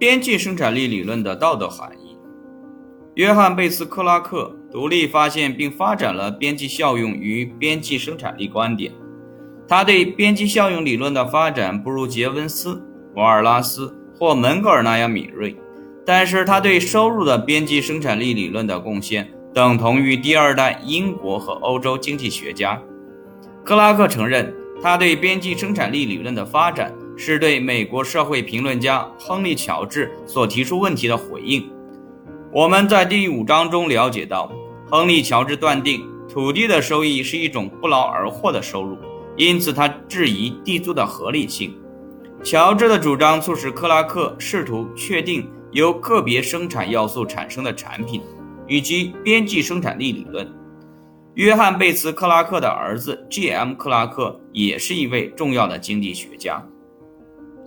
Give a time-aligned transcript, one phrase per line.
[0.00, 2.16] 边际生产力理论的道德含义。
[3.16, 8.90] 约翰·贝斯·克拉克独立发现并发展了边际效用与边际生产力观点。
[9.68, 12.82] 他对边际效用理论的发展不如杰文斯、
[13.14, 15.54] 瓦尔拉斯或门格尔那样敏锐，
[16.06, 22.80] 但是他对收入的边际生产力理论的贡献等同于第二代英国和欧洲经济学家。
[23.62, 24.50] 克拉克承认，
[24.82, 26.90] 他对边际生产力理论的发展
[27.22, 31.70] 是对美国社会评论家亨利·乔治所提出问题的回应。
[32.50, 34.50] 我们在第五章中了解到，
[34.90, 38.96] 亨利·乔治断定土地的收益是一种不劳而获的收入。
[39.36, 41.76] 因此，他质疑地租的合理性。
[42.42, 48.22] 乔治的主张促使克拉克试图确定由个别生产要素产生的产品，
[48.66, 50.50] 以及边际生产力理论。
[51.34, 53.74] 约翰·贝茨·克拉克的儿子 G.M.
[53.74, 56.66] 克拉克也是一位重要的经济学家，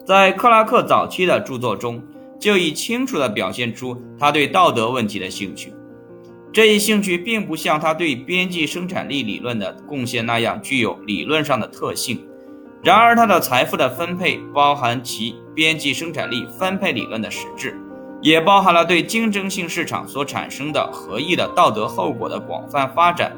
[0.05, 2.01] 在克拉克早期的著作中
[2.39, 5.73] 就已清楚地表现出他对道德问题的兴趣。
[6.51, 12.23] 这一兴趣并不像他对边际生产力理论的贡献那样具有理论上的特性。
[12.83, 17.79] 然而，他的财富的分配包含其边际生产力分配理论的实质，
[18.21, 23.35] 也包含了对竞争性市场所产生的合意的道德后果的广泛发展。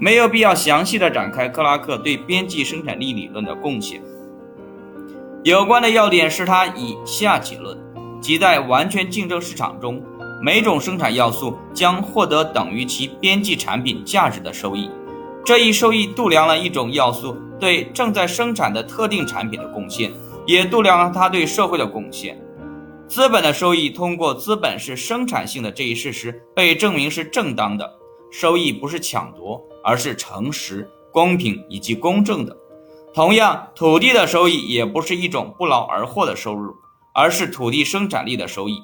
[0.00, 4.02] 没有必要详细的展开克拉克对边际生产力理论的贡献。
[5.44, 7.76] 有关的要点是他以下结论：
[8.20, 10.00] 即在完全竞争市场中。
[10.40, 14.88] 每种生产要素将获得等于其边际产品价值的收益，
[15.44, 20.12] 这一收益度量了一种要素对正在生产的特定产品的贡献，
[20.46, 22.40] 也度量了它对社会的贡献。
[23.08, 27.98] 资本的收益通过资本是生产性的这一事实被证明是正当的。
[28.30, 32.56] 收益不是抢夺，而是诚实、公平以及公正的。
[33.14, 36.74] 同样，土地的收益也不是一种不劳而获的收入，
[37.14, 38.82] 而是土地生产力的收益。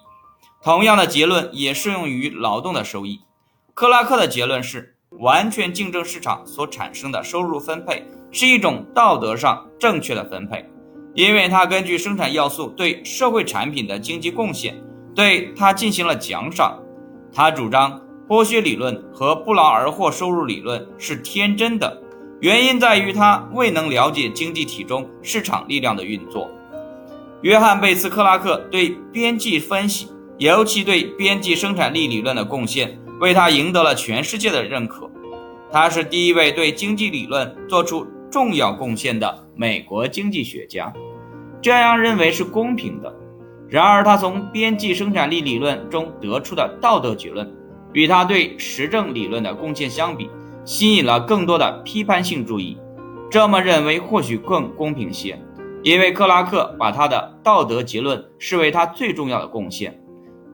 [0.63, 3.21] 同样的结论也适用于劳动的收益。
[3.73, 10.69] 克拉克的结论是，完全竞争市场所产生的收入分配是一种道德上正确的分配，
[11.15, 14.79] 因为它根据生产要素对社会产品的经济贡献，
[15.15, 16.79] 对它进行了奖赏。
[17.33, 22.03] 他主张剥削理论和不劳而获收入理论是天真的，
[22.41, 26.51] 原因在于他未能了解经济体中市场力量的运作。
[27.43, 30.09] 约翰·贝斯·克拉克对边际分析。
[30.39, 35.11] 尤其对边际生产力理论的贡献，为他赢得了全世界的认可。
[35.73, 40.93] 他是第一位对经济理论做出重要贡献的美国经济学家，
[41.61, 43.13] 这样认为是公平的。
[43.69, 47.53] 然而，他从边际生产力理论中得出的道德结论，
[47.93, 50.31] 与他对实证理论的贡献相比，
[50.69, 52.77] 吸引了更多的批判性注意。
[53.31, 55.43] 这么认为或许更公平些，
[55.83, 59.99] 因为克拉克把他的道德结论视为他最重要的贡献。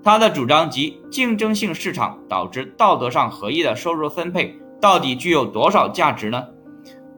[0.04, 6.44] 他的主张及竞争性市场导致道德上合一的收入分配到底具有多少价值呢？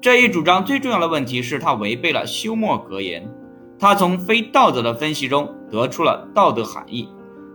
[0.01, 3.31] 这一主张最重要的问题是他违背了休谟格言。
[3.79, 7.11] 他从非道德的分析中得出了道德含义：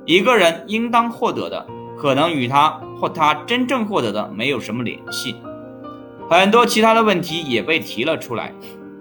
[0.06, 1.66] 一个人应当获得的，
[2.02, 5.36] 可能与他或他真正获得的没有什么联系。
[6.28, 8.52] 很多其他的问题也被提了出来，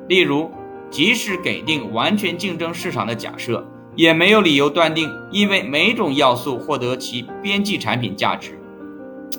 [0.07, 0.51] 例如，
[0.91, 3.67] 即使给定完全竞争市场的假设。
[3.97, 8.59] 也没有理由断定，因为每种要素获得其边际产品价值，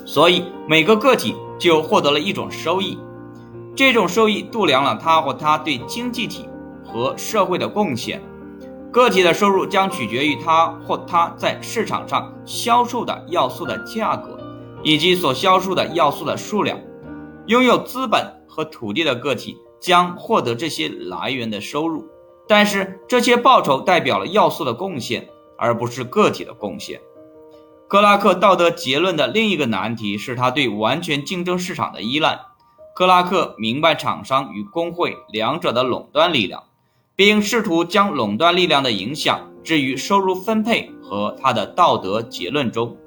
[0.06, 2.98] 所以每个个体就获得了一种收益。
[3.76, 6.46] 这种收益度量了他或他对经济体
[6.84, 8.22] 和社会的贡献。
[8.92, 14.38] 个体的收入将取决于他或他在市场上销售的要素的价格，
[14.84, 16.78] 以及所销售的要素的数量。
[17.48, 22.06] 拥有资本和土地的个体将获得这些来源的收入。
[22.48, 27.00] 但是这些报酬代表了要素的贡献，而不是个体的贡献。
[27.88, 32.40] 克拉克道德结论的另一个难题是他对完全竞争市场的依赖。
[32.94, 36.64] 克拉克明白厂商与工会两者的垄断力量，
[37.16, 42.98] 并试图将垄断力量的影响置于收入分配和他的道德结论中。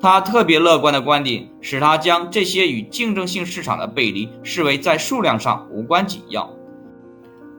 [0.00, 6.50] 他特别乐观的观点使他将这些与竞争性市场的背离视为在数量上无关紧要。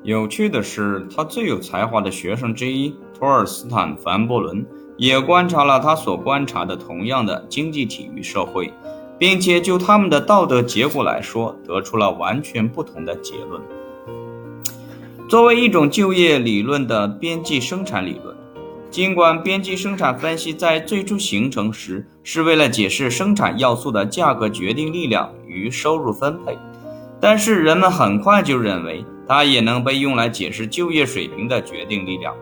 [0.03, 4.65] 有趣的是，他最有才华的学生之一托尔斯坦·凡伯伦
[4.97, 8.73] 也观察了他所观察的同样的经济体育社会，
[9.17, 13.61] 并且就他们的道德结果来说，得出了完全不同的结论。
[15.33, 18.37] 作为一种就业理论的边际生产理论，
[18.91, 26.55] 尽管边际生产分析在最初形成时是为了解释生产要素的价格决定力量与收入分配，
[27.19, 29.03] 但是人们很快就认为。
[29.27, 32.35] 它也能被用来解释就业水平的决定力量。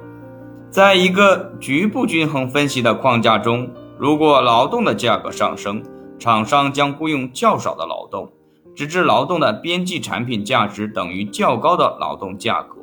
[0.70, 5.82] 在一个局部均衡分析的框架中，如果劳动的价格上升，
[6.20, 8.30] 厂商将雇佣较少的劳动，
[8.76, 12.81] 直至劳动的边际产品价值等于较高的劳动价格。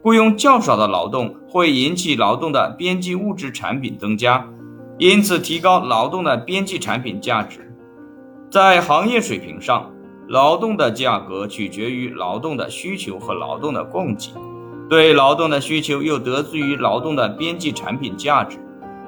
[0.00, 4.48] 雇佣较少的劳动会引起劳动的边际物质产品增加，
[4.96, 7.74] 因此提高劳动的边际产品价值。
[8.48, 9.90] 在行业水平上，
[10.28, 14.30] 劳动的价格取决于劳动的需求和劳动的供给。
[14.88, 18.56] 对劳动的需求又得自于劳动的边际产品价值。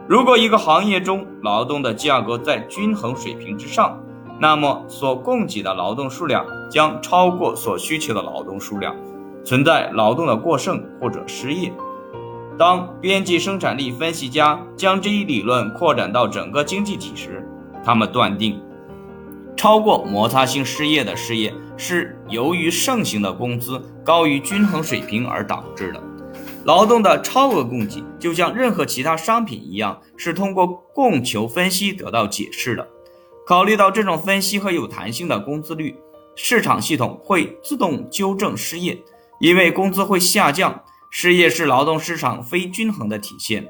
[0.08, 3.98] 如果一个行业中劳动的价格在均衡水平之上，
[4.38, 8.94] 那么所供给的劳动数量将超过所需求的劳动数量，
[9.44, 11.72] 存在劳动的过剩或者失业。
[12.58, 17.42] 当边际生产力分析家将这一理论扩展到整个经济体时，
[17.84, 18.60] 他们断定。
[19.56, 26.02] 超过摩擦性失业的失业是由于盛行的工资高于均衡水平而导致的。
[26.64, 32.86] 劳动的超额供给就像任何其他商品一样，是通过供求分析得到解释的。
[33.46, 35.96] 考虑到这种分析和有弹性的工资率，
[36.36, 38.96] 市场系统会自动纠正失业，
[39.40, 40.82] 因为工资会下降。
[41.12, 43.66] 失业是劳动市场非均衡的体现。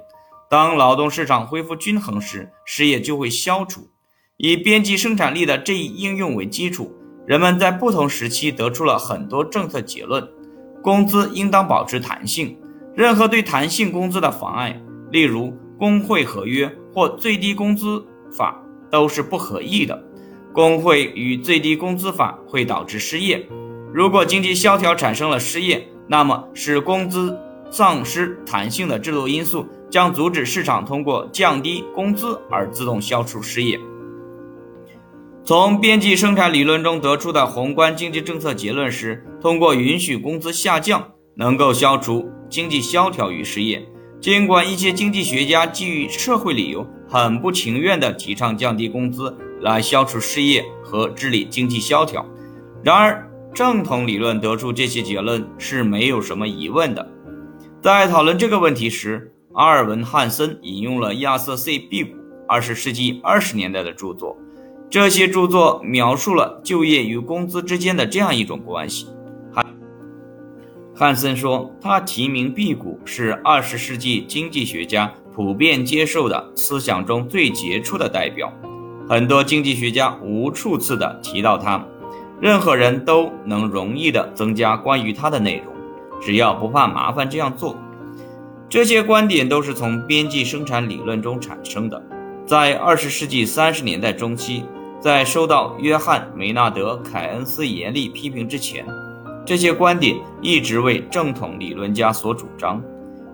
[0.50, 3.88] 当劳动市场恢复均衡时，失业就会消除。
[4.36, 6.94] 以边际生产力的这一应用为基础，
[7.26, 10.22] 人们在不同时期得出了很多政策结论。
[10.82, 12.58] 工资应当保持弹性，
[12.94, 14.78] 任何对弹性工资的妨碍，
[15.10, 19.98] 例如工会合约或最低工资法，都是不合意的。
[20.52, 23.46] 工会与最低工资法会导致失业。
[23.92, 27.36] 如果经济萧条产生了失业，那么使工资
[27.70, 33.78] 丧失弹性的制度因素将阻止市场通过降低工资而自动消除失业。
[35.44, 43.84] 从边际生产理论中得出的宏观经济政策结论是，通过允许工资下降，能够消除经济萧条与失业。
[44.20, 52.24] 尽管一些经济学家基于社会理由，很不情愿地提倡降低工资来消除失业和治理经济萧条，
[52.84, 57.06] 然而正统理论得出这些结论是没有什么疑问的。
[57.82, 62.16] 在讨论这个问题时，阿尔文·汉森引用了亚瑟 ·C· 辟谷
[62.46, 64.36] 二十世纪二十年代的著作。
[64.88, 69.06] 这些著作描述了就业与工资之间的这样一种关系。
[69.52, 69.66] 汉
[70.94, 78.52] 汉森说，他提名辟谷是二十世纪经济学家普遍接受的思想中最杰出的代表。
[79.08, 81.84] 很多经济学家无数次地提到他，
[82.40, 85.74] 任何人都能容易地增加关于他的内容，
[86.20, 87.76] 只要不怕麻烦这样做。
[88.68, 92.02] 这些观点都是从边际生产理论中产生的。
[92.46, 94.64] 在二十世纪三十年代中期。
[95.02, 98.84] 在受到约翰·梅纳德·凯恩斯严厉批评之前，
[99.46, 102.82] 这些观点一直为正统理论家所主张。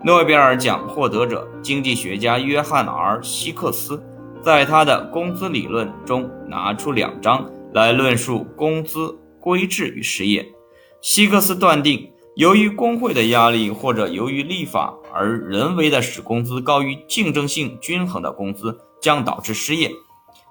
[0.05, 4.01] 诺贝尔奖获得者、经济学家约翰 ·R· 希克斯
[4.41, 10.47] 在他的工资理论中拿出两章来论述工资规制与失业。
[11.01, 19.91] 希克斯断定，由于工会的压力或者由于立法而人为的使工资高于竞争性均衡的工资，将导致失业。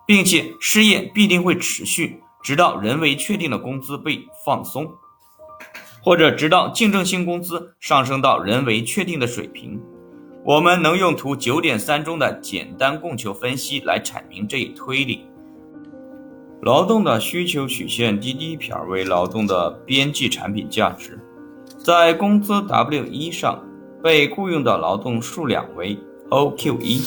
[0.07, 4.88] 并且失业必定会持续，直到人为确定的工资被放松，
[6.03, 9.81] 或者直到竞争性工资上升到人为确定的水平。
[10.44, 15.25] 我们能用图九点三中的简单供求分析来阐明这一推理。
[16.66, 21.19] 劳动的需求曲线第一撇为劳动的边际产品价值，
[21.78, 23.64] 在工资 W 一上，
[24.02, 25.95] 被雇佣的劳动数量为
[26.31, 27.04] OQ 一，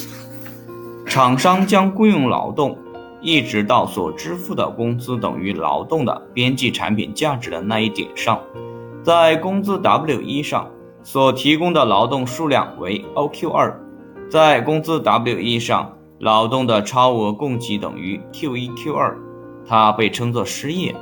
[1.04, 2.78] 厂商将雇佣劳动。
[3.20, 8.40] 一直到所支付的工资等于劳动的边际产品价值的那一点上，
[9.02, 10.70] 在工资 W 一上
[11.02, 13.76] 所提供的劳动数量为 OQ 二，
[14.30, 19.18] 在工资 W 一上劳动的超额供给等于 Q 一 Q 二，
[19.68, 20.94] 它被称作失业。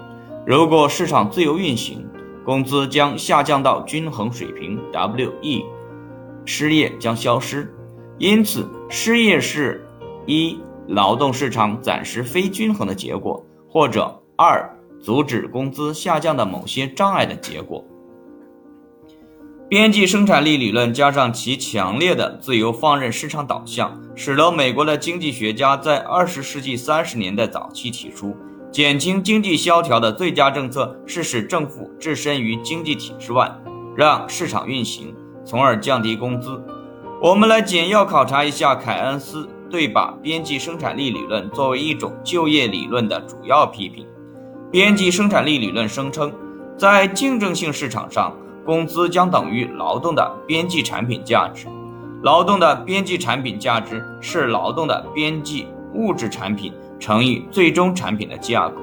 [0.45, 2.07] 如果市场自由运行，
[2.45, 5.65] 工资将下降到均衡水平 W E，，
[6.45, 7.73] 失业将消失。
[8.19, 9.87] 因此，失业是
[10.27, 10.59] 一。
[10.89, 17.85] 劳动市场暂时非均衡的结果，或者二阻止工资下降的某些障碍的结果。
[19.69, 28.37] 边际生产力理论加上其强烈的自由放任市场导向，使得美国的经济学家在二十世纪三十年代早期提出，
[28.71, 33.51] 减轻经济萧条的最佳政策是使政府置身于经济体之外，
[33.97, 36.63] 让市场运行，从而降低工资。
[37.23, 39.49] 我们来简要考察一下凯恩斯。
[39.69, 44.07] 对把边际生产力理论作为一种就业理论的主要批评。
[44.71, 46.33] 边际生产力理论声称，
[46.79, 48.33] 在竞争性市场上，
[48.65, 51.67] 工资将等于劳动的边际产品价值。
[52.23, 58.77] 劳动的边际产品价值是劳动的边际物质产品乘以最终产品的价格。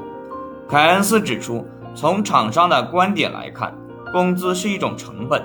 [0.68, 3.76] 凯恩斯指出，从厂商的观点来看，
[4.12, 5.42] 工资是一种成本；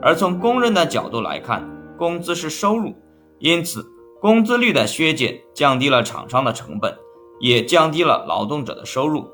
[0.00, 2.94] 而从工人的角度来看，工资是收入。
[3.38, 3.84] 因此，
[4.20, 6.96] 工资率的削减降低了厂商的成本，
[7.40, 9.28] 也降低了劳动者的收入。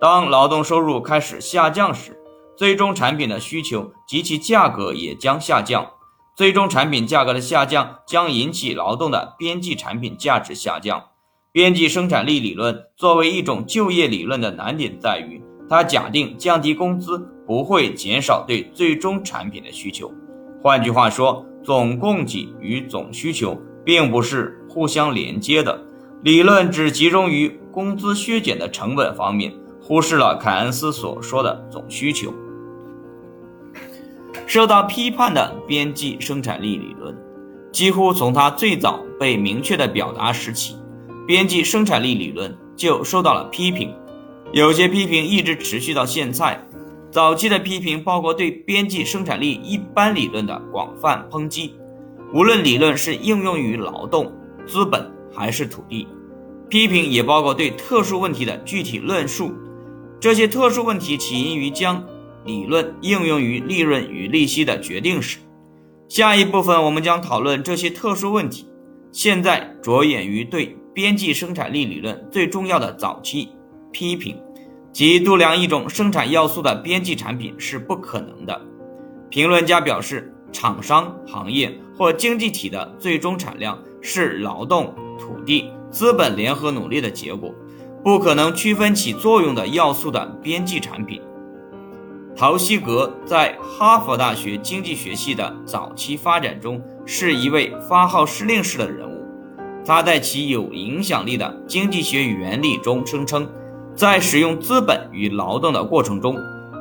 [0.00, 2.18] 当劳动收入开始下降时，
[2.56, 5.86] 最终产品的需求及其价格也将下降。
[6.36, 11.04] 最终产品价格的下降将引起劳动的边际产品价值下降。
[11.54, 20.12] 边际生产力理论作为一种就业理论的难点在于，它假定降低工资不会减少对最终产品的需求。
[20.60, 25.80] 换句话说，总供给与总需求并不是互相连接的。
[26.24, 32.34] 理论只集中于工资削减的成本方面，忽视了凯恩斯所说的总需求。
[34.44, 37.16] 受到批判的边际生产力理论，
[37.70, 40.74] 几乎从它最早被明确的表达时起。
[41.26, 43.94] 边际生产力理论就受到了批评，
[44.52, 46.60] 有些批评一直持续到现在。
[47.10, 51.74] 早期的批评包括对边际生产力一般理论的广泛抨击，
[52.32, 54.32] 无论理论是应用于劳动、
[54.66, 56.08] 资本还是土地。
[56.68, 59.52] 批评也包括对特殊问题的具体论述，
[60.18, 62.04] 这些特殊问题起因于将
[62.44, 65.38] 理论应用于利润与利息的决定时。
[66.08, 68.66] 下一部分我们将讨论这些特殊问题。
[69.12, 70.76] 现在着眼于对。
[70.94, 73.50] 边际生产力理论最重要的早期
[73.90, 74.40] 批评，
[74.92, 78.60] 即度量一种生产要素的边际产品是不可能的。
[79.28, 87.52] 评论家表示，厂商、行业或经济体的最终产量是劳动、土地、资本联合努力的结果，
[88.04, 91.20] 不可能区分起作用的要素的边际产品。
[92.36, 99.13] 陶希格在哈佛大学经济学系的早期发展中是一位发号施令式的人物。
[99.86, 103.46] 他在其有影响力的经济学原理中声称，
[103.94, 106.38] 在使用资本与劳动的过程中，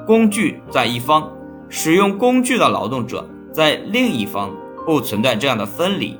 [0.07, 1.29] 工具在一方，
[1.67, 4.49] 使用工具的劳动者在另一方，
[4.85, 6.17] 不存在这样的分离。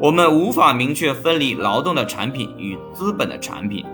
[0.00, 3.84] 我们无法明确分离劳动的产品与资本的产品。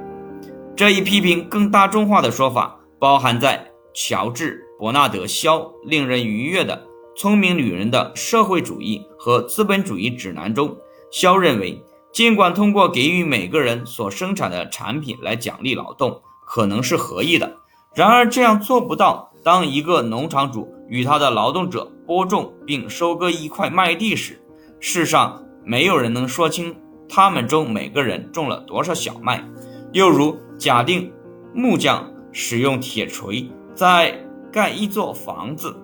[0.74, 6.76] 这一批评更大众化的说法包含在乔治·伯纳德·肖令人愉悦的
[7.20, 10.74] 《聪明女人的社会主义和资本主义指南》中。
[11.10, 11.78] 肖认为。
[12.16, 17.58] 尽管通过给予每个人所生产的产品来奖励劳动可能是合意的，
[17.94, 19.30] 然而这样做不到。
[19.44, 24.40] 当一个农场主与他的劳动者播种并收割一块麦地时，
[24.80, 26.74] 世上没有人能说清
[27.06, 29.46] 他们中每个人种了多少小麦。
[29.92, 31.12] 又如，假定
[31.52, 34.18] 木匠使用铁锤在
[34.50, 35.76] 盖一座房子，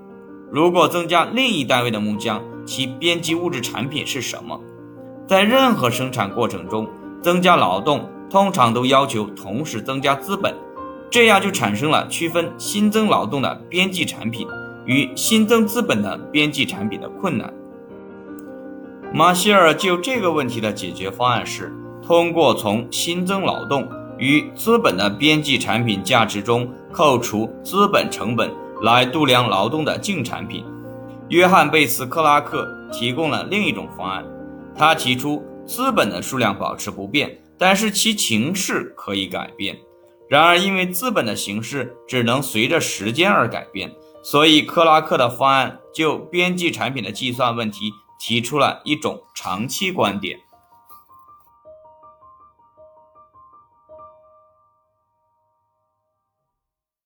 [0.51, 4.59] 如果增加另一单位的木匠，其边际物质产品是什么？
[5.33, 6.87] 在任何生产过程中，
[7.23, 10.55] 增加劳动通常都要求同时增加资本，
[11.09, 14.47] 这样就产生了区分新增劳动的边际产品
[14.85, 17.51] 与新增资本的边际产品的困难。
[19.15, 21.73] 马歇尔就这个问题的解决方案是
[22.07, 28.51] 通过从新增劳动与资本的边际产品价值中扣除资本成本
[28.83, 30.63] 来度量劳动的净产品。
[31.31, 34.23] 约翰·贝茨克拉克提供了另一种方案。
[34.77, 39.77] 他提出，资本的数量保持不变，但是其形式可以改变。
[40.29, 50.39] 然而，因为资本的形式只能随着时间而改变，所以克拉克的方案就边际产品的计算问题提出了一种长期观点。